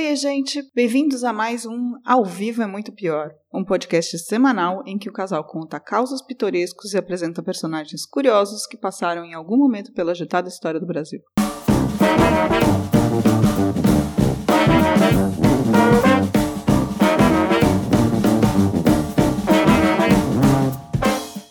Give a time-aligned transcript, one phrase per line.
[0.00, 0.62] Oi, gente!
[0.76, 5.12] Bem-vindos a mais um Ao Vivo é Muito Pior, um podcast semanal em que o
[5.12, 10.48] casal conta causos pitorescos e apresenta personagens curiosos que passaram em algum momento pela agitada
[10.48, 11.18] história do Brasil.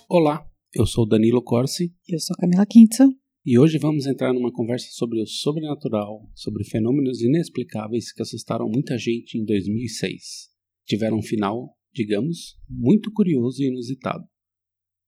[0.08, 0.42] Olá,
[0.74, 1.94] eu sou Danilo Corsi.
[2.08, 3.10] Eu sou Camila Quinta.
[3.50, 8.98] E hoje vamos entrar numa conversa sobre o sobrenatural, sobre fenômenos inexplicáveis que assustaram muita
[8.98, 10.50] gente em 2006.
[10.86, 14.26] Tiveram um final, digamos, muito curioso e inusitado.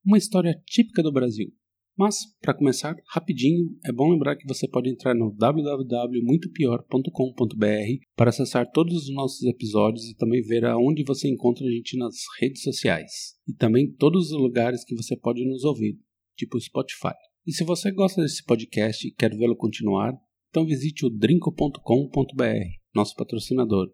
[0.05, 1.51] Uma história típica do Brasil.
[1.97, 8.71] Mas, para começar, rapidinho, é bom lembrar que você pode entrar no www.muitopior.com.br para acessar
[8.71, 13.35] todos os nossos episódios e também ver aonde você encontra a gente nas redes sociais.
[13.45, 15.99] E também todos os lugares que você pode nos ouvir,
[16.37, 17.28] tipo Spotify.
[17.45, 20.13] E se você gosta desse podcast e quer vê-lo continuar,
[20.49, 22.43] então visite o drinco.com.br,
[22.93, 23.91] nosso patrocinador,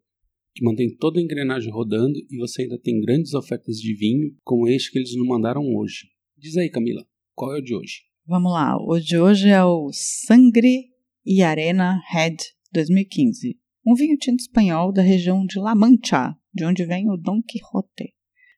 [0.54, 4.68] que mantém toda a engrenagem rodando e você ainda tem grandes ofertas de vinho, como
[4.68, 6.08] este que eles nos mandaram hoje.
[6.38, 8.02] Diz aí, Camila, qual é o de hoje?
[8.26, 10.90] Vamos lá, o de hoje é o Sangre
[11.26, 12.38] e Arena Red
[12.74, 17.42] 2015, um vinho tinto espanhol da região de La Mancha, de onde vem o Don
[17.42, 18.14] Quixote,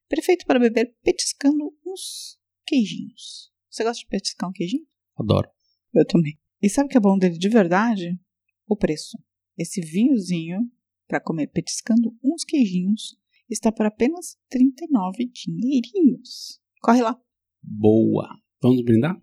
[0.08, 3.50] perfeito para beber petiscando uns queijinhos.
[3.70, 4.86] Você gosta de petiscar um queijinho?
[5.16, 5.48] Adoro.
[5.94, 6.38] Eu também.
[6.62, 8.18] E sabe o que é bom dele de verdade?
[8.66, 9.18] O preço.
[9.56, 10.70] Esse vinhozinho,
[11.06, 13.16] para comer petiscando uns queijinhos,
[13.48, 16.60] está por apenas 39 dinheirinhos.
[16.80, 17.20] Corre lá.
[17.62, 18.28] Boa.
[18.60, 19.20] Vamos brindar?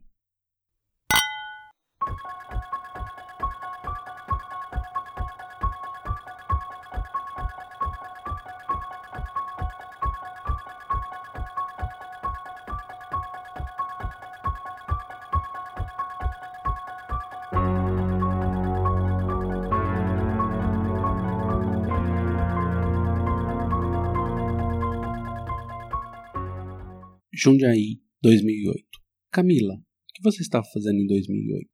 [27.45, 28.83] Jundiaí, 2008.
[29.31, 31.69] Camila, o que você estava fazendo em 2008?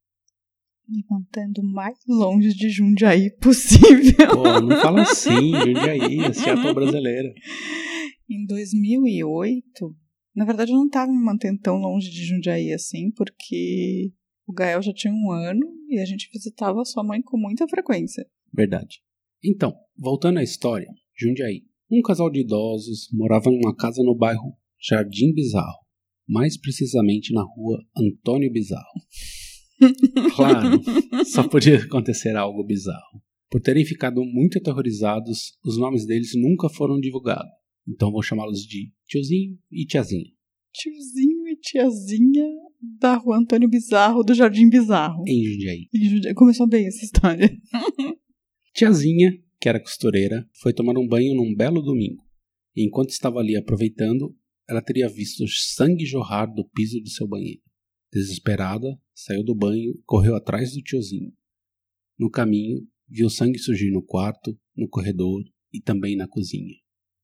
[0.86, 4.28] Me mantendo mais longe de Jundiaí possível.
[4.34, 5.32] Pô, não fala assim,
[5.64, 7.32] Jundiaí, a Seattle brasileira.
[8.28, 9.96] Em 2008,
[10.36, 14.12] na verdade eu não estava me mantendo tão longe de Jundiaí assim, porque
[14.46, 18.26] o Gael já tinha um ano e a gente visitava sua mãe com muita frequência.
[18.52, 19.00] Verdade.
[19.42, 20.88] Então, voltando à história,
[21.18, 21.62] Jundiaí.
[21.90, 25.78] Um casal de idosos morava numa casa no bairro Jardim Bizarro,
[26.28, 29.00] mais precisamente na rua Antônio Bizarro.
[30.36, 30.80] Claro,
[31.24, 33.20] só podia acontecer algo bizarro.
[33.50, 37.50] Por terem ficado muito aterrorizados, os nomes deles nunca foram divulgados.
[37.88, 40.30] Então vou chamá-los de tiozinho e tiazinha.
[40.72, 42.48] Tiozinho e tiazinha
[43.00, 45.24] da rua Antônio Bizarro, do Jardim Bizarro.
[45.26, 45.88] Em Jundiaí.
[45.92, 46.34] Em Jundiaí.
[46.34, 47.50] Começou bem essa história.
[48.72, 52.22] Tiazinha, que era costureira, foi tomar um banho num belo domingo.
[52.74, 54.34] E enquanto estava ali aproveitando,
[54.68, 57.60] ela teria visto sangue jorrar do piso do seu banheiro.
[58.12, 61.32] Desesperada, saiu do banho e correu atrás do tiozinho.
[62.18, 65.42] No caminho, viu sangue surgir no quarto, no corredor
[65.72, 66.74] e também na cozinha.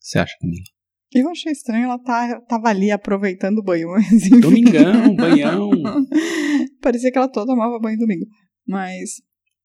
[0.00, 0.64] Você acha, Camila?
[1.12, 4.40] Eu achei estranho, ela tá, tava ali aproveitando o banho, mas enfim.
[4.40, 5.70] Domingão, banhão.
[6.82, 8.26] Parecia que ela toda tomava banho domingo.
[8.66, 9.22] Mas.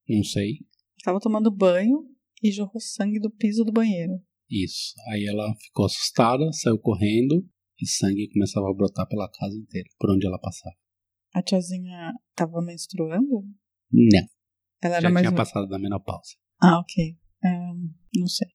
[0.08, 0.58] Não sei.
[0.98, 2.06] Estava tomando banho
[2.42, 4.12] e jorrou sangue do piso do banheiro.
[4.50, 4.94] Isso.
[5.08, 7.46] Aí ela ficou assustada, saiu correndo
[7.80, 10.74] e sangue começava a brotar pela casa inteira, por onde ela passava.
[11.34, 13.42] A tiazinha estava menstruando?
[13.92, 14.26] Não.
[14.82, 15.26] Ela era Já mais.
[15.26, 16.34] tinha passado da menopausa.
[16.62, 17.16] Ah, ok.
[17.44, 18.48] Um, não sei.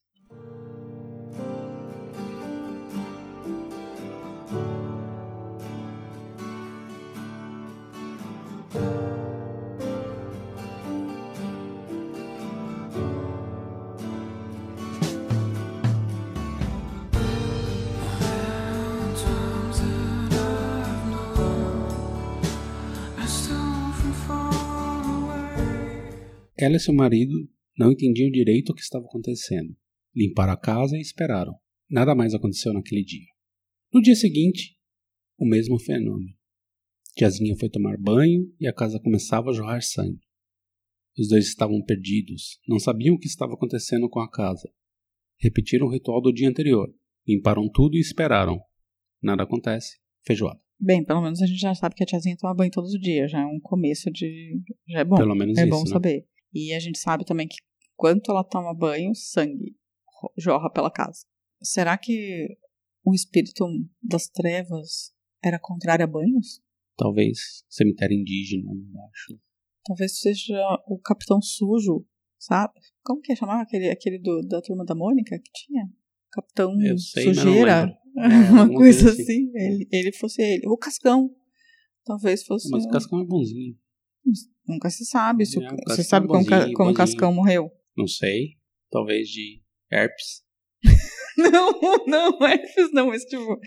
[26.61, 29.73] Ela e seu marido não entendiam direito o que estava acontecendo.
[30.13, 31.56] Limparam a casa e esperaram.
[31.89, 33.27] Nada mais aconteceu naquele dia.
[33.94, 34.77] No dia seguinte,
[35.38, 36.35] o mesmo fenômeno.
[37.15, 40.19] Tiazinha foi tomar banho e a casa começava a jorrar sangue.
[41.17, 44.69] Os dois estavam perdidos, não sabiam o que estava acontecendo com a casa.
[45.39, 46.94] Repetiram o ritual do dia anterior,
[47.25, 48.59] limparam tudo e esperaram.
[49.21, 49.97] Nada acontece.
[50.25, 50.59] Feijoada.
[50.77, 53.31] Bem, pelo menos a gente já sabe que a tiazinha toma banho todos os dias.
[53.31, 54.62] Já é um começo de.
[54.88, 55.15] Já é bom.
[55.15, 55.89] Pelo menos é isso, bom né?
[55.89, 56.28] saber.
[56.54, 57.57] E a gente sabe também que
[57.96, 59.75] quanto ela toma banho, sangue
[60.38, 61.25] jorra pela casa.
[61.62, 62.57] Será que
[63.04, 63.66] o espírito
[64.01, 65.13] das trevas
[65.44, 66.62] era contrário a banhos?
[66.98, 69.40] Talvez cemitério indígena embaixo.
[69.86, 72.06] Talvez seja o capitão sujo
[72.40, 72.74] sabe?
[73.04, 75.90] Como que chamava aquele, aquele do, da turma da Mônica que tinha?
[76.31, 77.96] Capitão sei, Sujeira?
[78.18, 79.51] É, Uma coisa coisa assim.
[79.54, 80.68] Ele, ele fosse ele.
[80.68, 81.34] O Cascão.
[82.04, 82.68] Talvez fosse.
[82.69, 83.78] Mas o Cascão é bonzinho.
[84.69, 85.45] Nunca se sabe.
[85.45, 86.94] Se É, o Você sabe como, bonzinho, como o.
[86.94, 87.71] Cascão morreu?
[87.98, 88.57] Não sei.
[88.92, 89.62] Talvez de
[89.92, 90.44] herpes.
[91.38, 91.71] Não,
[92.06, 93.57] não, Elfis não, mas tipo.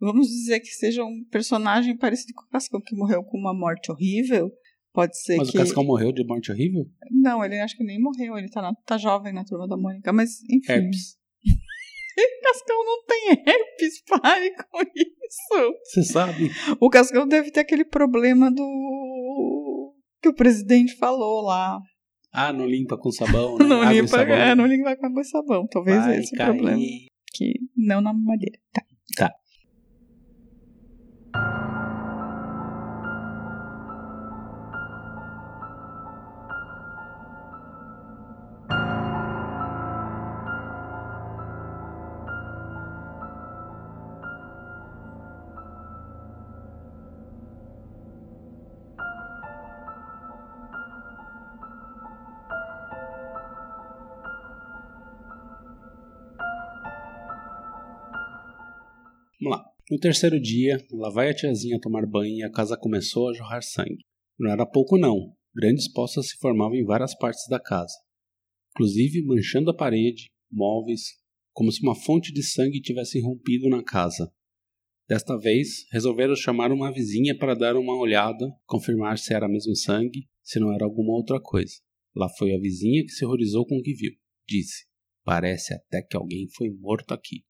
[0.00, 3.92] Vamos dizer que seja um personagem parecido com o Cascão, que morreu com uma morte
[3.92, 4.50] horrível.
[4.94, 5.58] Pode ser Mas que.
[5.58, 6.84] o Cascão morreu de morte horrível?
[7.10, 10.10] Não, ele acho que nem morreu, ele tá, na- tá jovem na turma da Mônica,
[10.12, 10.72] mas enfim.
[10.72, 11.16] Herpes.
[12.42, 15.74] Cascão não tem herpes, pare com isso.
[15.84, 16.50] Você sabe?
[16.80, 18.62] O Cascão deve ter aquele problema do.
[20.22, 21.78] Que o presidente falou lá.
[22.32, 23.66] Ah, não limpa com sabão, né?
[23.66, 24.34] Não Água e limpa, sabão.
[24.36, 25.66] é, não limpa com água sabão.
[25.70, 26.46] Talvez Vai esse o cair.
[26.56, 26.78] problema.
[27.34, 28.58] Que não na mamadeira.
[28.72, 28.82] Tá.
[60.02, 64.04] Terceiro dia, lá vai a tiazinha tomar banho e a casa começou a jorrar sangue.
[64.36, 65.32] Não era pouco não.
[65.54, 67.94] Grandes poças se formavam em várias partes da casa.
[68.72, 71.02] Inclusive manchando a parede, móveis,
[71.52, 74.32] como se uma fonte de sangue tivesse rompido na casa.
[75.08, 80.26] Desta vez, resolveram chamar uma vizinha para dar uma olhada, confirmar se era mesmo sangue,
[80.42, 81.74] se não era alguma outra coisa.
[82.16, 84.12] Lá foi a vizinha que se horrorizou com o que viu.
[84.48, 84.84] Disse:
[85.22, 87.44] Parece até que alguém foi morto aqui.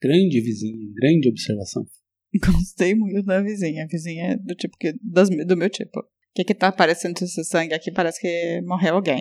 [0.00, 1.84] Grande vizinha, grande observação.
[2.44, 3.84] Gostei muito da vizinha.
[3.84, 4.94] A vizinha é do tipo que.
[5.02, 5.98] das- do meu tipo.
[6.00, 6.04] O
[6.34, 7.90] que que tá aparecendo esse sangue aqui?
[7.90, 9.20] Parece que morreu alguém.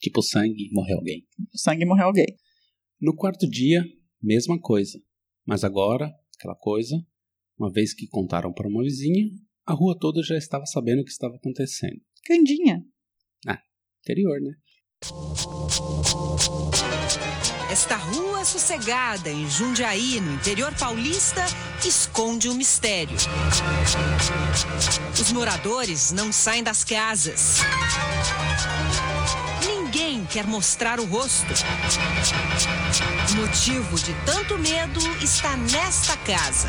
[0.00, 1.26] Tipo sangue, morreu alguém.
[1.54, 2.26] Sangue morreu alguém.
[3.00, 3.84] No quarto dia,
[4.22, 4.98] mesma coisa.
[5.46, 6.96] Mas agora, aquela coisa,
[7.58, 9.28] uma vez que contaram para uma vizinha,
[9.66, 12.00] a rua toda já estava sabendo o que estava acontecendo.
[12.24, 12.84] Candinha.
[14.04, 14.52] Interior, né?
[17.72, 21.42] Esta rua sossegada em Jundiaí, no interior paulista,
[21.82, 23.16] esconde um mistério.
[25.18, 27.60] Os moradores não saem das casas.
[29.64, 31.54] Ninguém quer mostrar o rosto.
[33.30, 36.68] O motivo de tanto medo está nesta casa.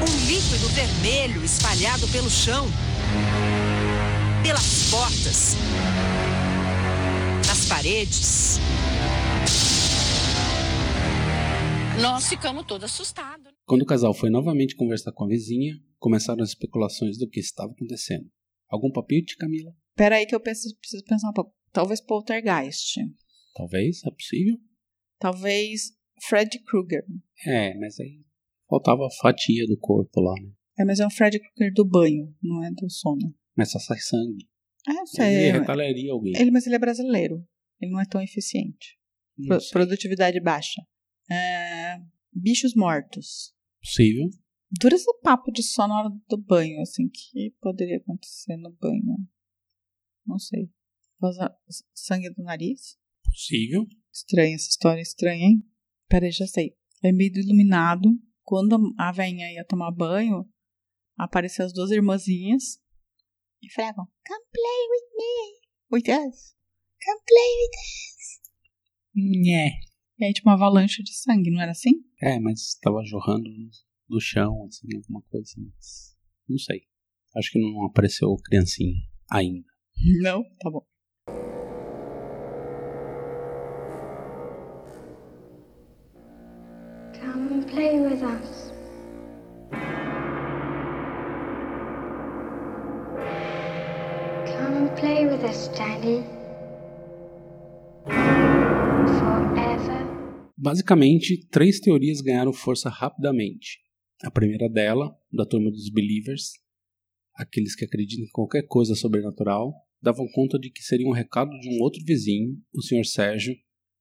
[0.00, 2.66] Um líquido vermelho espalhado pelo chão,
[4.42, 5.56] pelas portas,
[7.68, 8.58] paredes.
[12.00, 13.52] Nós ficamos todos assustados.
[13.66, 17.72] Quando o casal foi novamente conversar com a vizinha, começaram as especulações do que estava
[17.72, 18.26] acontecendo.
[18.68, 19.72] Algum palpite, Camila?
[19.94, 21.52] Pera aí que eu penso, preciso pensar um pouco.
[21.72, 22.98] Talvez poltergeist.
[23.54, 24.56] Talvez, é possível.
[25.18, 25.92] Talvez
[26.26, 27.04] Fred Krueger.
[27.46, 28.20] É, mas aí
[28.68, 30.50] faltava a fatia do corpo lá, né?
[30.78, 33.34] É, mas é um Fred Krueger do banho, não é do sono.
[33.56, 34.46] Mas só sai sangue.
[34.86, 35.50] Ah, eu Ele sei.
[35.50, 36.34] retaliaria alguém.
[36.36, 37.44] Ele, mas ele é brasileiro.
[37.80, 38.98] Ele não é tão eficiente.
[39.46, 40.82] Pro- produtividade baixa.
[41.30, 42.00] É,
[42.32, 43.54] bichos mortos.
[43.80, 44.28] Possível.
[44.70, 49.16] Dura esse papo de só na hora do banho, assim, que poderia acontecer no banho.
[50.26, 50.70] Não sei.
[51.20, 51.50] Vazar
[51.94, 52.98] sangue do nariz?
[53.24, 53.86] Possível.
[54.12, 55.64] Estranha essa história, estranha, hein?
[56.08, 56.76] Peraí, já sei.
[57.02, 58.08] É meio do iluminado.
[58.42, 60.48] Quando a velhinha ia tomar banho,
[61.16, 62.80] aparecem as duas irmãzinhas
[63.62, 64.06] e fregam.
[64.26, 65.60] Come play with me.
[65.90, 66.56] With us.
[67.04, 67.78] Come play with
[69.14, 69.80] Nhé.
[70.18, 71.92] E aí tinha uma avalanche de sangue, não era assim?
[72.20, 73.48] É, mas estava jorrando
[74.08, 75.52] do chão, assim, alguma coisa.
[75.56, 76.16] Mas
[76.48, 76.82] não sei.
[77.36, 78.96] Acho que não apareceu criancinha
[79.30, 79.66] ainda.
[80.22, 80.42] Não?
[80.58, 80.84] Tá bom.
[87.20, 88.72] Come play with us.
[94.56, 96.37] Come play with us, Daddy.
[100.60, 103.78] Basicamente, três teorias ganharam força rapidamente.
[104.24, 106.54] A primeira dela, da turma dos Believers,
[107.32, 109.72] aqueles que acreditam em qualquer coisa sobrenatural,
[110.02, 113.04] davam conta de que seria um recado de um outro vizinho, o Sr.
[113.04, 113.54] Sérgio,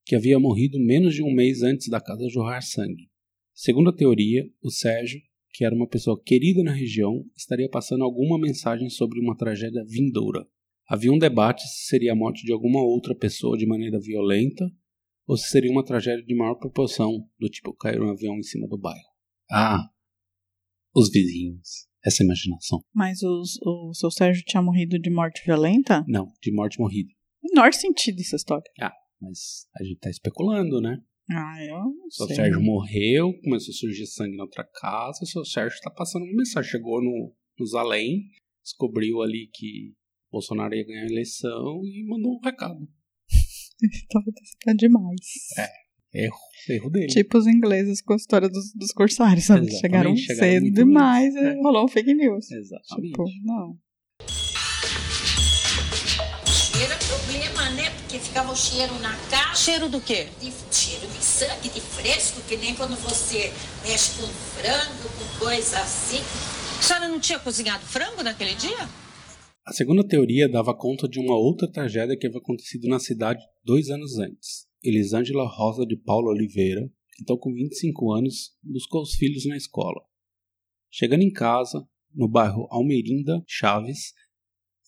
[0.04, 3.08] que havia morrido menos de um mês antes da casa jorrar sangue.
[3.54, 5.22] Segundo a teoria, o Sérgio,
[5.52, 10.48] que era uma pessoa querida na região, estaria passando alguma mensagem sobre uma tragédia vindoura.
[10.88, 14.68] Havia um debate se seria a morte de alguma outra pessoa de maneira violenta
[15.28, 18.68] ou se seria uma tragédia de maior proporção, do tipo cair um avião em cima
[18.68, 19.06] do bairro.
[19.52, 19.90] Ah,
[20.96, 21.88] os vizinhos.
[22.06, 22.80] Essa imaginação.
[22.94, 26.06] Mas os- o seu Sérgio tinha morrido de morte violenta?
[26.08, 27.10] Não, de morte morrida.
[27.44, 28.64] Menor sentido essa história.
[29.20, 30.98] Mas a gente tá especulando, né?
[31.30, 32.36] Ah, eu não O seu sei.
[32.38, 36.36] Sérgio morreu, começou a surgir sangue na outra casa, o seu Sérgio tá passando uma
[36.38, 36.70] mensagem.
[36.72, 38.30] Chegou no, nos além,
[38.64, 39.94] descobriu ali que
[40.32, 42.88] Bolsonaro ia ganhar a eleição e mandou um recado.
[44.12, 45.16] Tava antecipado demais.
[46.14, 46.38] Erro,
[46.70, 47.08] erro dele.
[47.08, 49.70] Tipo os ingleses com a história dos, dos corsários, sabe?
[49.72, 51.54] Chegaram, chegaram cedo demais e É.
[51.62, 52.50] rolou um fake news.
[52.50, 53.12] Exatamente.
[53.12, 53.78] Tipo, não.
[56.46, 57.90] Cheiro é problema, né?
[57.92, 60.28] Porque ficava o cheiro na casa, Cheiro do quê?
[60.42, 63.52] de, cheiro de sangue, de fresco, que nem quando você
[63.84, 66.20] mexe com frango, com coisa assim.
[66.80, 68.78] A senhora não tinha cozinhado frango naquele dia?
[69.68, 73.90] A segunda teoria dava conta de uma outra tragédia que havia acontecido na cidade dois
[73.90, 74.66] anos antes.
[74.82, 76.90] Elisângela Rosa de Paula Oliveira,
[77.22, 80.00] então com 25 anos, buscou os filhos na escola.
[80.90, 84.14] Chegando em casa, no bairro Almeirinda Chaves,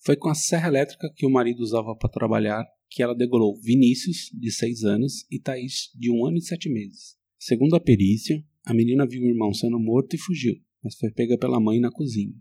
[0.02, 4.30] foi com a serra elétrica que o marido usava para trabalhar que ela degolou Vinícius,
[4.32, 7.18] de 6 anos, e Thaís, de 1 ano e 7 meses.
[7.38, 11.36] Segundo a perícia, a menina viu o irmão sendo morto e fugiu, mas foi pega
[11.36, 12.34] pela mãe na cozinha.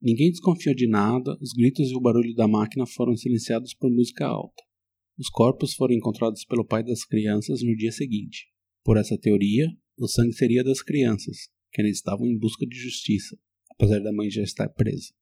[0.00, 4.26] Ninguém desconfiou de nada, os gritos e o barulho da máquina foram silenciados por música
[4.26, 4.62] alta.
[5.18, 8.46] Os corpos foram encontrados pelo pai das crianças no dia seguinte.
[8.84, 9.66] Por essa teoria,
[9.98, 13.36] o sangue seria das crianças, que eles estavam em busca de justiça,
[13.72, 15.12] apesar da mãe já estar presa.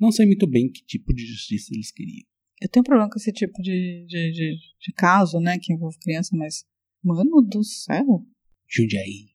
[0.00, 2.26] Não sei muito bem que tipo de justiça eles queriam.
[2.60, 6.34] Eu tenho problema com esse tipo de, de, de, de caso, né, que envolve criança,
[6.36, 6.64] mas.
[7.04, 8.24] Mano do céu.
[8.68, 9.34] Jundiaí,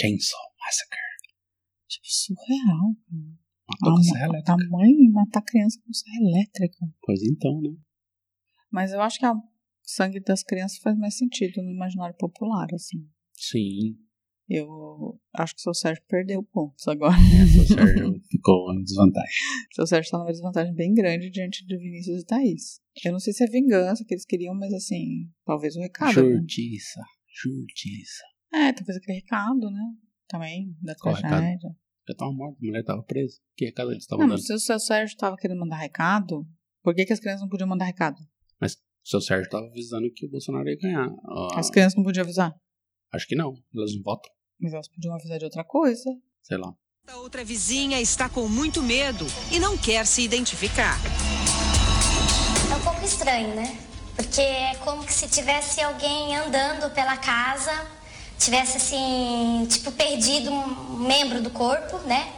[0.00, 0.98] Chainsaw Massacre.
[1.86, 2.96] Tipo, surreal.
[3.68, 4.68] Matou com A, serra a elétrica.
[4.70, 6.86] mãe matar criança com serra elétrica.
[7.02, 7.70] Pois então, né?
[8.70, 9.42] Mas eu acho que o
[9.82, 13.08] sangue das crianças faz mais sentido no imaginário popular, assim.
[13.32, 13.96] Sim,
[14.48, 17.14] Eu acho que o seu Sérgio perdeu pontos agora.
[17.16, 19.32] o Sérgio ficou em desvantagem.
[19.72, 22.80] O seu Sérgio tá numa desvantagem bem grande diante de Vinícius e Thaís.
[23.04, 26.14] Eu não sei se é vingança que eles queriam, mas assim, talvez o recado.
[26.22, 26.36] né?
[26.40, 27.00] Justiça,
[27.42, 28.22] justiça.
[28.52, 29.94] É, talvez aquele recado, né?
[30.28, 31.70] Também, da tragédia.
[32.08, 33.38] Já tava morto, a mulher tava presa.
[33.56, 34.38] Que recado eles estavam Não, dando?
[34.38, 36.46] mas se o seu Sérgio tava querendo mandar recado,
[36.82, 38.18] por que, que as crianças não podiam mandar recado?
[38.62, 41.08] O seu Sérgio tava avisando que o Bolsonaro ia ganhar.
[41.26, 42.54] Ah, As crianças não podiam avisar.
[43.12, 44.30] Acho que não, elas não votam.
[44.58, 46.10] Mas elas podiam avisar de outra coisa.
[46.42, 46.74] Sei lá.
[47.08, 50.96] A outra vizinha está com muito medo e não quer se identificar.
[52.72, 53.78] É um pouco estranho, né?
[54.16, 57.72] Porque é como que se tivesse alguém andando pela casa,
[58.38, 62.32] tivesse assim, tipo, perdido um membro do corpo, né?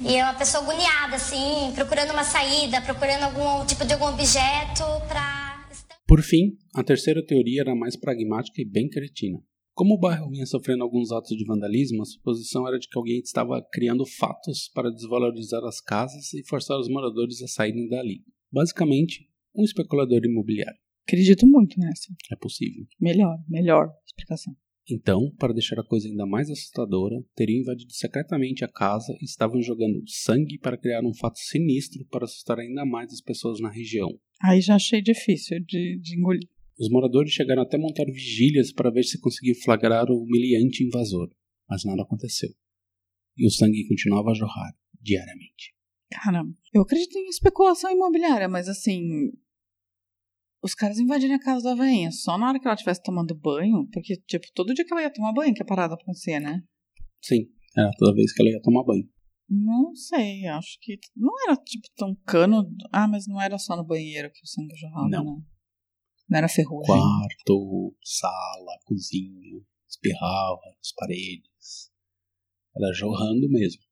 [0.00, 4.84] E é uma pessoa agoniada, assim, procurando uma saída, procurando algum tipo de algum objeto
[5.08, 5.68] pra.
[6.06, 9.38] Por fim, a terceira teoria era mais pragmática e bem cretina.
[9.74, 13.18] Como o bairro vinha sofrendo alguns atos de vandalismo, a suposição era de que alguém
[13.18, 18.22] estava criando fatos para desvalorizar as casas e forçar os moradores a saírem dali.
[18.52, 20.78] Basicamente, um especulador imobiliário.
[21.06, 22.12] Acredito muito nessa.
[22.30, 22.86] É possível.
[23.00, 24.54] Melhor, melhor explicação.
[24.90, 29.62] Então, para deixar a coisa ainda mais assustadora, teriam invadido secretamente a casa e estavam
[29.62, 34.10] jogando sangue para criar um fato sinistro para assustar ainda mais as pessoas na região.
[34.42, 36.48] Aí já achei difícil de, de engolir.
[36.78, 41.30] Os moradores chegaram até montar vigílias para ver se conseguiam flagrar o humilhante invasor,
[41.68, 42.50] mas nada aconteceu.
[43.38, 45.74] E o sangue continuava a jorrar diariamente.
[46.10, 49.32] Cara, eu acredito em especulação imobiliária, mas assim.
[50.64, 53.86] Os caras invadirem a casa da veinha só na hora que ela estivesse tomando banho,
[53.92, 56.62] porque, tipo, todo dia que ela ia tomar banho que a parada acontecia, né?
[57.20, 59.06] Sim, era toda vez que ela ia tomar banho.
[59.46, 60.98] Não sei, acho que.
[61.14, 62.66] Não era, tipo, tão cano.
[62.90, 65.24] Ah, mas não era só no banheiro que o sangue jorrava, Não.
[65.36, 65.42] né?
[66.30, 66.86] Não era ferrugem.
[66.86, 71.92] Quarto, sala, cozinha, espirrava nas paredes.
[72.74, 73.82] Era jorrando mesmo.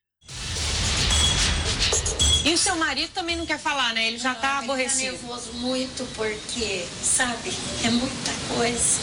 [2.44, 4.08] E o seu marido também não quer falar, né?
[4.08, 5.12] Ele já tá Ele aborrecido.
[5.12, 7.50] nervoso muito porque, sabe,
[7.86, 9.00] é muita coisa.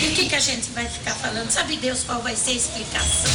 [0.00, 1.50] E o que, que a gente vai ficar falando?
[1.50, 3.30] Sabe Deus qual vai ser a explicação?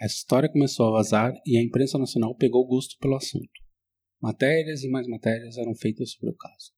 [0.00, 3.50] Essa história começou a vazar e a imprensa nacional pegou gosto pelo assunto.
[4.22, 6.72] Matérias e mais matérias eram feitas sobre o caso.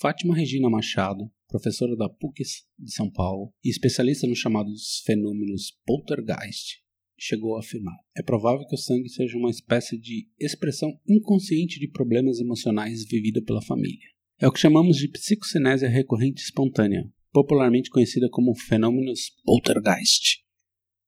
[0.00, 2.42] Fátima Regina Machado, professora da PUC
[2.76, 6.82] de São Paulo e especialista nos chamados fenômenos poltergeist,
[7.24, 11.88] chegou a afirmar: é provável que o sangue seja uma espécie de expressão inconsciente de
[11.88, 14.08] problemas emocionais vivida pela família.
[14.38, 20.42] É o que chamamos de psicocinésia recorrente espontânea, popularmente conhecida como fenômenos poltergeist.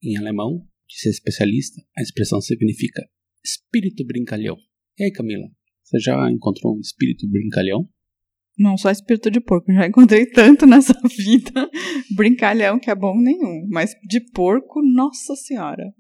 [0.02, 3.02] Em alemão, disse a especialista, a expressão significa
[3.44, 4.56] espírito brincalhão.
[4.98, 5.46] E aí, Camila,
[5.82, 7.88] você já encontrou um espírito brincalhão?
[8.58, 11.70] Não só espírito de porco, já encontrei tanto nessa vida.
[12.14, 13.66] Brincalhão que é bom nenhum.
[13.68, 15.92] Mas de porco, nossa senhora.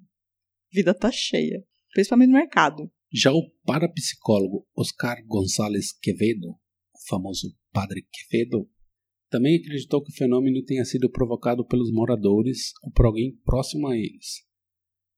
[0.76, 1.64] Vida tá cheia.
[1.94, 2.92] Principalmente no mercado.
[3.10, 8.68] Já o parapsicólogo Oscar González Quevedo, o famoso Padre Quevedo,
[9.30, 13.96] também acreditou que o fenômeno tenha sido provocado pelos moradores ou por alguém próximo a
[13.96, 14.44] eles.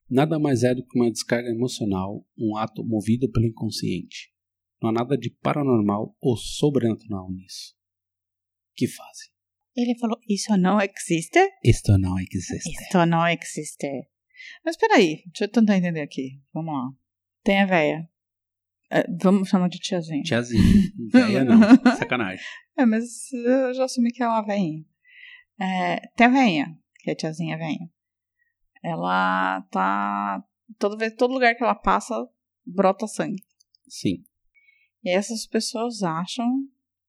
[0.09, 4.33] Nada mais é do que uma descarga emocional, um ato movido pelo inconsciente.
[4.81, 7.75] Não há nada de paranormal ou sobrenatural nisso.
[8.77, 9.29] Que fazem?
[9.77, 11.41] Ele falou: Isso não existe?
[11.65, 12.71] Isto não existe.
[12.71, 14.09] Isso não existe.
[14.65, 16.41] Mas peraí, deixa eu tentar entender aqui.
[16.53, 16.91] Vamos lá.
[17.43, 18.09] Tem a véia.
[18.91, 20.23] É, vamos chamar de tiazinha.
[20.23, 20.63] Tiazinha.
[21.13, 21.61] Véia não.
[21.97, 22.45] Sacanagem.
[22.77, 24.85] É, mas eu já assumi que é uma veinha.
[25.61, 27.91] É, tem a veinha, que é a tiazinha veinha.
[28.83, 30.43] Ela tá.
[30.79, 32.15] Todo, todo lugar que ela passa,
[32.65, 33.43] brota sangue.
[33.89, 34.25] Sim.
[35.03, 36.47] E essas pessoas acham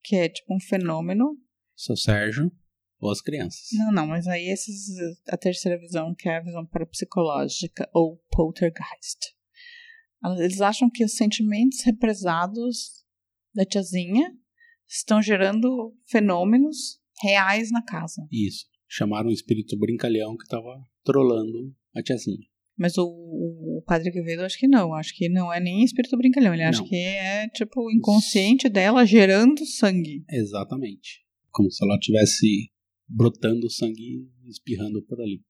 [0.04, 1.38] que é tipo um fenômeno.
[1.76, 2.52] Sou Sérgio
[3.00, 3.68] ou as crianças.
[3.74, 4.90] Não, não, mas aí esses,
[5.28, 9.34] a terceira visão, que é a visão parapsicológica ou poltergeist.
[10.38, 13.06] Eles acham que os sentimentos represados
[13.54, 14.34] da tiazinha
[14.88, 18.28] estão gerando fenômenos reais na casa.
[18.32, 18.66] Isso.
[18.88, 22.48] Chamaram o espírito brincalhão que tava trolando a tiazinha.
[22.78, 24.94] Mas o, o padre Quevedo acho que não.
[24.94, 26.54] Acho que não é nem espírito brincalhão.
[26.54, 26.88] Ele acha Não.
[26.88, 30.24] que é tipo o inconsciente dela gerando sangue.
[30.30, 31.26] Exatamente.
[31.52, 32.72] Como se ela tivesse
[33.10, 35.42] brotando sangue e espirrando por ali.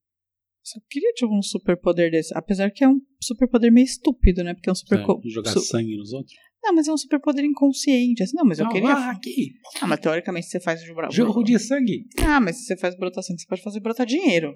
[0.62, 2.36] Só queria tipo um superpoder desse.
[2.36, 4.54] Apesar que é um superpoder meio estúpido, né?
[4.54, 5.04] Porque é um super.
[5.04, 6.34] Pra jogar su- sangue nos outros.
[6.62, 8.22] Não, mas é um superpoder inconsciente.
[8.22, 8.92] Assim, não, mas eu Não, queria.
[8.92, 9.52] ah, aqui.
[9.80, 12.06] Ah, mas teoricamente você faz jorro de sangue.
[12.22, 14.54] Ah, mas se você faz brotar sangue, você pode fazer brotar dinheiro.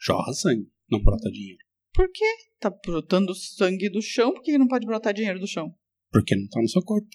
[0.00, 0.68] Jorra sangue.
[0.90, 1.58] Não brota dinheiro.
[1.94, 2.24] Por quê?
[2.58, 5.74] Tá brotando sangue do chão, por que não pode brotar dinheiro do chão?
[6.10, 7.08] Porque não tá no seu corpo.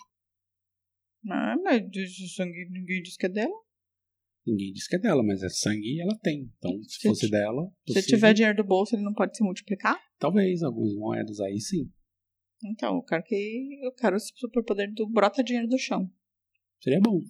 [1.30, 3.54] Ah, mas esse sangue ninguém diz que é dela.
[4.48, 6.50] Ninguém diz que é dela, mas é sangue e ela tem.
[6.58, 9.44] Então, se Se fosse dela, Se possível, tiver dinheiro do bolso, ele não pode se
[9.44, 9.98] multiplicar?
[10.18, 11.90] talvez algumas moedas aí sim.
[12.64, 13.80] Então, eu quero que.
[13.84, 16.10] Eu quero esse superpoder do brota dinheiro do chão.
[16.82, 17.22] Seria bom.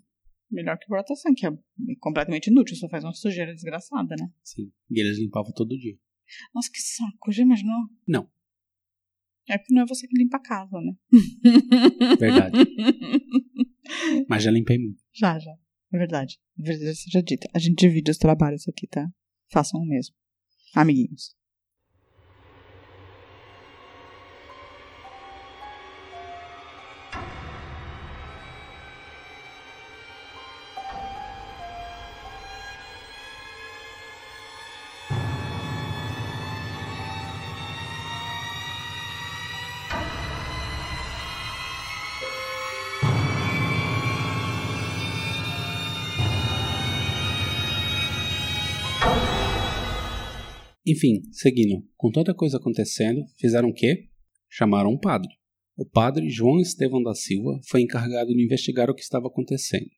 [0.49, 1.51] Melhor que brota sangue, que é
[1.99, 4.31] completamente inútil, só faz uma sujeira desgraçada, né?
[4.43, 4.71] Sim.
[4.89, 5.95] E eles limpavam todo dia.
[6.53, 7.77] Nossa, que saco, já imaginou?
[8.07, 8.27] Não.
[9.47, 10.93] É porque não é você que limpa a casa, né?
[12.19, 12.57] Verdade.
[14.27, 14.99] Mas já limpei muito.
[15.13, 15.51] já, já.
[15.91, 16.39] É verdade.
[16.59, 17.47] É verdade seja dita.
[17.53, 19.07] A gente divide os trabalhos aqui, tá?
[19.51, 20.15] Façam o mesmo.
[20.75, 21.35] Amiguinhos.
[50.91, 54.09] Enfim, seguindo, com toda a coisa acontecendo, fizeram o quê?
[54.49, 55.29] Chamaram um padre.
[55.77, 59.89] O padre João Estevão da Silva foi encarregado de investigar o que estava acontecendo.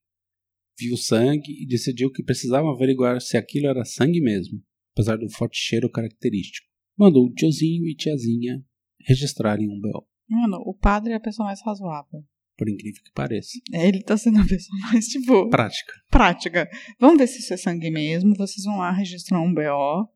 [0.78, 4.62] Viu sangue e decidiu que precisava averiguar se aquilo era sangue mesmo,
[4.94, 6.68] apesar do forte cheiro característico.
[6.98, 8.64] Mandou o tiozinho e tiazinha
[9.08, 12.24] registrarem um BO, Mano, o padre é a pessoa mais razoável.
[12.58, 13.50] por incrível que pareça.
[13.74, 15.94] Ele tá sendo a pessoa mais, tipo, Prática.
[16.10, 16.70] prática.
[17.00, 18.36] Vamos ver se isso é sangue mesmo.
[18.38, 20.08] Vocês vão lá registrar um BO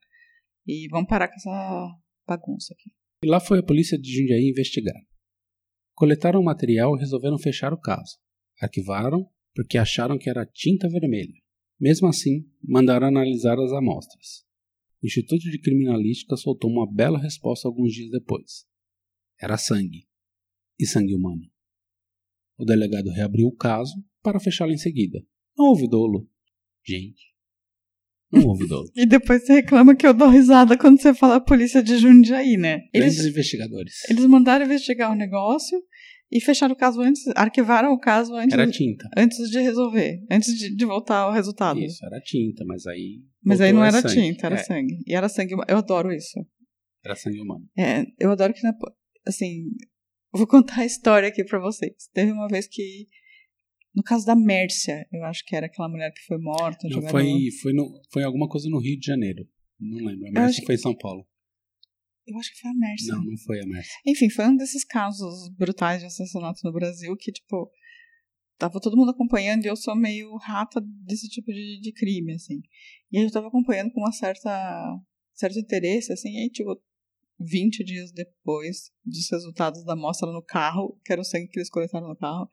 [0.65, 1.95] e vão parar com essa
[2.27, 2.91] bagunça aqui.
[3.23, 5.01] E lá foi a polícia de Jundiaí investigar.
[5.93, 8.17] Coletaram o material e resolveram fechar o caso.
[8.61, 11.33] Arquivaram porque acharam que era tinta vermelha.
[11.79, 14.45] Mesmo assim, mandaram analisar as amostras.
[15.01, 18.65] O Instituto de Criminalística soltou uma bela resposta alguns dias depois.
[19.39, 20.07] Era sangue.
[20.79, 21.49] E sangue humano.
[22.57, 25.25] O delegado reabriu o caso para fechá-lo em seguida.
[25.57, 26.29] Não houve dolo.
[26.85, 27.34] Gente.
[28.95, 32.81] E depois você reclama que eu dou risada quando você fala polícia de Jundiaí, né?
[32.93, 33.93] Grandes Eles, investigadores.
[34.09, 35.81] eles mandaram investigar o negócio
[36.31, 39.07] e fecharam o caso antes, arquivaram o caso antes, Era tinta.
[39.15, 41.79] antes de resolver, antes de, de voltar ao resultado.
[41.79, 43.21] Isso, era tinta, mas aí.
[43.43, 44.13] Mas aí não a era sangue.
[44.15, 44.97] tinta, era É, sangue.
[45.05, 45.53] E era sangue.
[45.67, 46.39] Eu adoro isso.
[47.05, 47.63] Era sangue humano.
[47.77, 48.73] É, eu adoro que, na-
[49.27, 49.65] assim,
[50.33, 51.93] vou contar a história aqui pra vocês.
[52.13, 53.07] Teve uma vez que,
[53.95, 56.87] no caso da Mércia, eu acho que era aquela mulher que foi morta.
[56.89, 59.47] Não, foi, foi, no, foi alguma coisa no Rio de Janeiro.
[59.79, 60.27] Não lembro.
[60.27, 61.25] A Mércia foi em São Paulo.
[62.27, 63.13] Eu acho que foi a Mércia.
[63.13, 63.93] Não, não foi a Mércia.
[64.05, 67.71] Enfim, foi um desses casos brutais de assassinato no Brasil que, tipo,
[68.57, 72.61] tava todo mundo acompanhando e eu sou meio rata desse tipo de, de crime, assim.
[73.11, 74.99] E aí eu tava acompanhando com uma certa
[75.33, 76.81] certo interesse, assim, e aí, tipo,
[77.39, 81.69] 20 dias depois dos resultados da amostra no carro, que era o sangue que eles
[81.69, 82.49] coletaram no carro,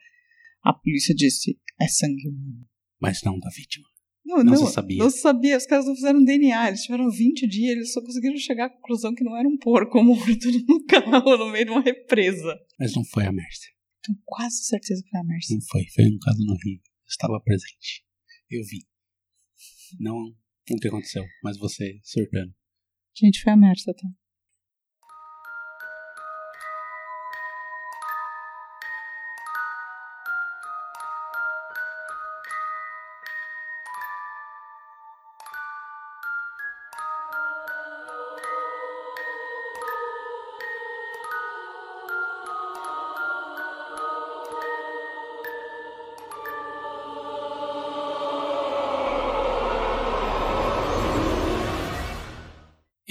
[0.62, 2.66] a polícia disse, é sangue humano.
[3.00, 3.86] Mas não da vítima.
[4.24, 4.98] Não, Não não, se sabia.
[4.98, 5.56] Não se sabia.
[5.56, 6.68] Os caras não fizeram DNA.
[6.68, 7.72] Eles tiveram 20 dias.
[7.72, 11.50] Eles só conseguiram chegar à conclusão que não era um porco morto no carro, no
[11.50, 12.56] meio de uma represa.
[12.78, 13.72] Mas não foi a Mércia.
[14.02, 15.54] Tenho quase certeza que foi a Mercy.
[15.54, 15.84] Não foi.
[15.94, 16.78] Foi um caso no Rio.
[16.78, 18.04] Eu estava presente.
[18.48, 18.86] Eu vi.
[19.98, 20.32] Não
[20.70, 22.54] o que aconteceu, mas você surtando.
[23.16, 24.08] Gente, foi a Mercy, tá?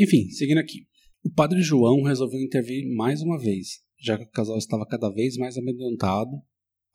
[0.02, 0.88] Enfim, seguindo aqui.
[1.24, 5.38] O padre João resolveu intervir mais uma vez, já que o casal estava cada vez
[5.38, 6.32] mais amedrontado.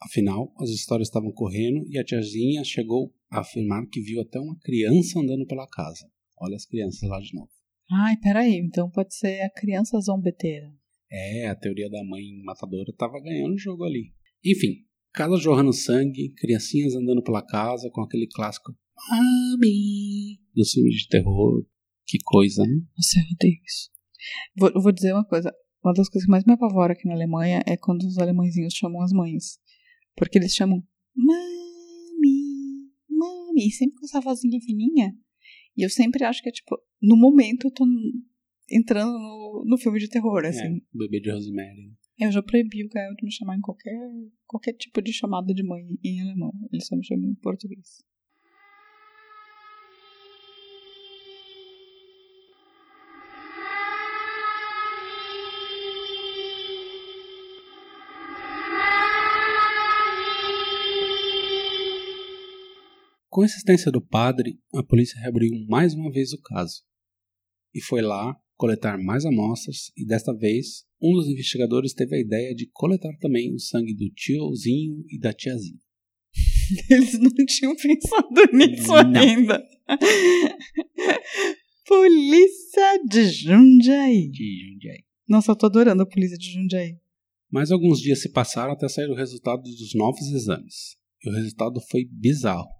[0.01, 4.59] Afinal, as histórias estavam correndo e a tiazinha chegou a afirmar que viu até uma
[4.59, 6.05] criança andando pela casa.
[6.37, 7.49] Olha as crianças lá de novo.
[7.89, 8.57] Ai, peraí.
[8.57, 10.69] Então pode ser a criança zombeteira.
[11.09, 14.11] É, a teoria da mãe matadora estava ganhando o jogo ali.
[14.45, 18.75] Enfim, casa jorrando sangue, criancinhas andando pela casa com aquele clássico
[19.09, 21.65] Mami dos filmes de terror.
[22.07, 22.73] Que coisa, né?
[22.95, 23.89] Nossa, eu odeio isso.
[24.55, 25.53] Vou, vou dizer uma coisa.
[25.83, 29.01] Uma das coisas que mais me apavora aqui na Alemanha é quando os alemãezinhos chamam
[29.01, 29.59] as mães.
[30.15, 30.81] Porque eles chamam
[31.15, 35.13] mami, mami, sempre com essa vozinha fininha.
[35.75, 37.85] E eu sempre acho que é tipo, no momento eu tô
[38.69, 40.77] entrando no, no filme de terror, assim.
[40.77, 41.93] É, bebê de Rosemary.
[42.19, 43.95] Eu já proibi o Gael de me chamar em qualquer,
[44.47, 46.51] qualquer tipo de chamada de mãe em alemão.
[46.71, 48.03] Ele só me chama em português.
[63.37, 66.81] Com a assistência do padre, a polícia reabriu mais uma vez o caso.
[67.71, 72.55] E foi lá coletar mais amostras, e desta vez, um dos investigadores teve a ideia
[72.55, 75.79] de coletar também o sangue do tiozinho e da tiazinha.
[76.89, 79.21] Eles não tinham pensado nisso Não.
[79.21, 79.63] ainda.
[81.85, 84.31] polícia de Jundiaí.
[84.31, 85.03] De Jundiaí.
[85.29, 86.97] Nossa, eu tô adorando a polícia de Jundiaí.
[87.51, 90.97] Mas alguns dias se passaram até sair o resultado dos novos exames.
[91.23, 92.76] E o resultado foi bizarro.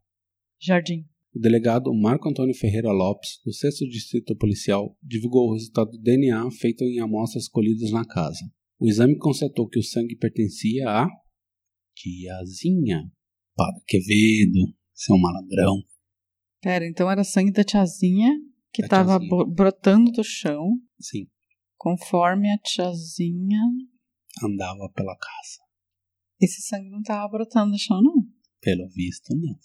[0.59, 1.05] Jardim.
[1.35, 6.49] O delegado Marco Antônio Ferreira Lopes, do 6 Distrito Policial, divulgou o resultado do DNA
[6.51, 8.39] feito em amostras colhidas na casa.
[8.79, 11.07] O exame constatou que o sangue pertencia a
[11.95, 13.11] tiazinha.
[13.55, 15.81] Padre Quevedo, seu malandrão.
[16.61, 18.29] Pera, então era sangue da tiazinha
[18.71, 19.29] que Da tava tiazinha.
[19.29, 21.27] bo- brotando do chão, Sim,
[21.77, 23.59] conforme a tiazinha.
[24.43, 25.65] andava pela casa.
[26.39, 28.13] Esse sangue não tava brotando do chão, não.
[28.61, 29.55] Pelo visto, não.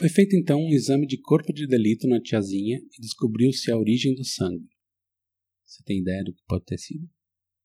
[0.00, 4.14] Foi feito então um exame de corpo de delito na tiazinha e descobriu-se a origem
[4.14, 4.66] do sangue.
[5.62, 7.06] Você tem ideia do que pode ter sido?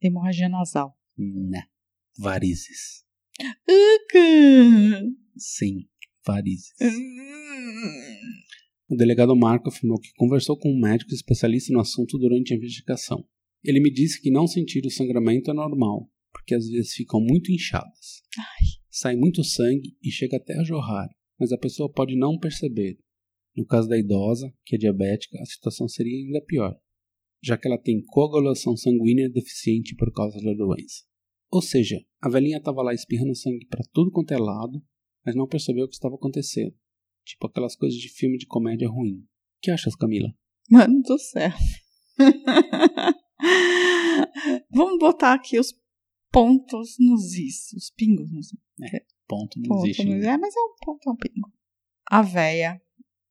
[0.02, 1.00] Hemorragia nasal.
[1.18, 1.64] Né.
[2.20, 3.06] Varizes.
[5.38, 5.88] Sim,
[6.28, 6.74] varizes.
[8.90, 13.26] O delegado Marco afirmou que conversou com um médico especialista no assunto durante a investigação.
[13.64, 17.50] Ele me disse que não sentir o sangramento é normal, porque às vezes ficam muito
[17.50, 18.24] inchadas.
[18.92, 21.08] Sai muito sangue e chega até a jorrar,
[21.40, 23.00] mas a pessoa pode não perceber.
[23.56, 26.78] No caso da idosa, que é diabética, a situação seria ainda pior,
[27.42, 31.04] já que ela tem coagulação sanguínea deficiente por causa da doença.
[31.50, 34.84] Ou seja, a velhinha estava lá espirrando sangue para tudo quanto é lado,
[35.26, 36.76] mas não percebeu o que estava acontecendo.
[37.26, 39.20] Tipo aquelas coisas de filme de comédia ruim.
[39.20, 39.28] O
[39.62, 40.36] que achas, Camila?
[40.70, 41.52] Mano do céu.
[44.70, 45.74] Vamos botar aqui os
[46.32, 48.60] pontos nos is, os pingos nos is.
[49.28, 50.02] Ponto, não Ponto existe.
[50.08, 50.24] is.
[50.24, 50.28] né?
[50.34, 51.52] É, mas é um ponto, é um pingo.
[52.10, 52.82] A véia,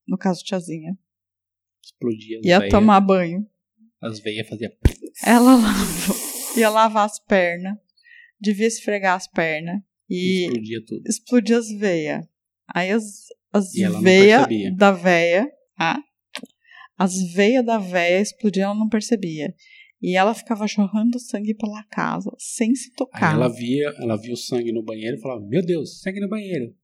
[0.06, 0.98] no caso tiazinha,
[1.84, 3.46] Explodia as ia tomar banho.
[4.00, 4.72] As veias faziam.
[5.24, 6.16] Ela lavou,
[6.56, 7.76] ia lavar as pernas,
[8.40, 9.80] devia esfregar as pernas
[10.10, 11.02] e Explodia tudo.
[11.06, 12.26] explodir as veias.
[12.74, 16.00] Aí as, as não veias da véia, ah,
[16.98, 19.54] as veias da véia explodiam, ela não percebia.
[20.02, 23.34] E ela ficava jorrando sangue pela casa, sem se Aí tocar.
[23.34, 26.74] ela via, ela via o sangue no banheiro e falava: Meu Deus, sangue no banheiro.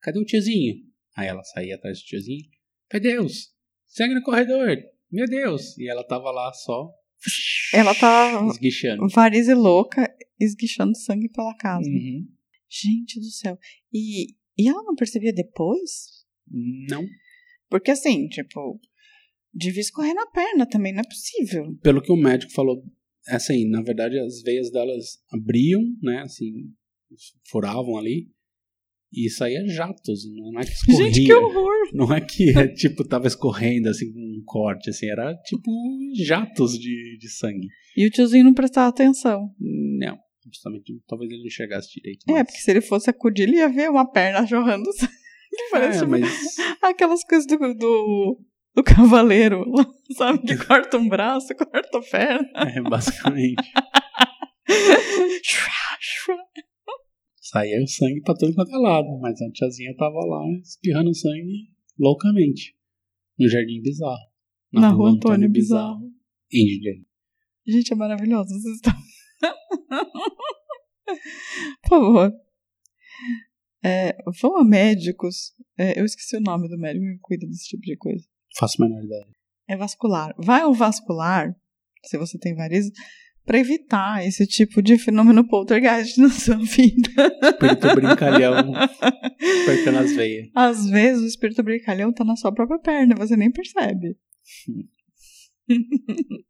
[0.00, 0.76] Cadê o tiozinho?
[1.16, 2.44] Aí ela saía atrás do tiozinho.
[2.92, 3.52] Meu Deus,
[3.86, 4.76] sangue no corredor.
[5.10, 5.76] Meu Deus.
[5.78, 6.90] E ela tava lá só
[7.72, 9.08] Ela tava esguichando.
[9.08, 11.88] varize louca, esguichando sangue pela casa.
[11.88, 12.26] Uhum.
[12.68, 13.58] Gente do céu.
[13.92, 16.24] E, e ela não percebia depois?
[16.88, 17.04] Não.
[17.70, 18.80] Porque assim, tipo,
[19.54, 21.76] devia escorrer na perna também, não é possível.
[21.82, 22.82] Pelo que o médico falou,
[23.28, 26.52] assim, na verdade as veias delas abriam, né, assim,
[27.50, 28.28] furavam ali,
[29.16, 31.04] E saía jatos, não é que escorria.
[31.12, 31.72] Gente, que horror!
[31.92, 35.70] Não é que é, tipo tava escorrendo assim com um corte, assim, era tipo
[36.26, 37.68] jatos de, de sangue.
[37.96, 39.54] E o tiozinho não prestava atenção.
[39.60, 40.18] Não,
[40.52, 42.24] justamente talvez ele não enxergasse direito.
[42.28, 45.12] É, mas- porque se ele fosse acudir, ele ia ver uma perna jorrando sangue.
[45.70, 48.40] Parece É, mas aquelas coisas do, do,
[48.74, 49.64] do cavaleiro,
[50.16, 50.40] sabe?
[50.40, 52.50] Que corta um braço, corta a perna.
[52.54, 53.62] é, basicamente
[57.40, 61.70] saía o sangue pra todo quanto é lado, mas a tiazinha tava lá espirrando sangue
[61.98, 62.74] loucamente
[63.38, 64.32] no Jardim Bizarro.
[64.72, 66.10] Na, rua Antônio Bizarro.
[66.52, 67.06] Em Jundiaí.
[67.66, 68.98] Gente, é maravilhoso essa história.
[71.82, 72.32] Por favor.
[73.84, 75.54] É, vão a médicos.
[75.78, 78.24] É, eu esqueci o nome do médico que cuida desse tipo de coisa.
[78.56, 79.26] Faço a menor ideia.
[79.68, 80.34] É vascular.
[80.38, 81.54] Vai ao vascular,
[82.04, 82.92] se você tem varizes,
[83.44, 87.10] para evitar esse tipo de fenômeno poltergeist na sua vida.
[87.42, 90.48] Espírito brincalhão apertando as veias.
[90.54, 94.16] Às vezes o espírito brincalhão tá na sua própria perna, você nem percebe.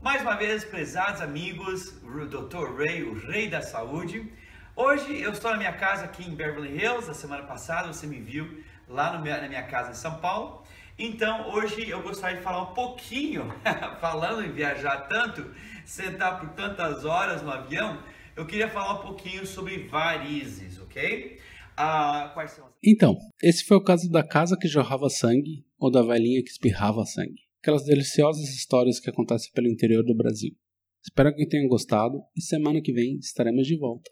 [0.00, 2.76] Mais uma vez, prezados amigos, o Dr.
[2.76, 4.32] Ray, o rei da saúde.
[4.76, 7.10] Hoje eu estou na minha casa aqui em Beverly Hills.
[7.10, 10.62] A semana passada você me viu lá na minha casa em São Paulo.
[10.98, 13.44] Então hoje eu gostaria de falar um pouquinho,
[14.00, 15.48] falando em viajar tanto,
[15.84, 18.02] sentar por tantas horas no avião,
[18.36, 21.38] eu queria falar um pouquinho sobre varizes, ok?
[21.76, 25.88] Ah, quais são as Então, esse foi o caso da casa que jorrava sangue ou
[25.88, 27.46] da velhinha que espirrava sangue.
[27.62, 30.56] Aquelas deliciosas histórias que acontecem pelo interior do Brasil.
[31.00, 34.10] Espero que tenham gostado e semana que vem estaremos de volta.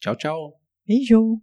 [0.00, 0.60] Tchau, tchau!
[0.86, 1.42] Beijo!